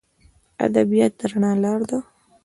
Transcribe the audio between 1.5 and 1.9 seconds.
لار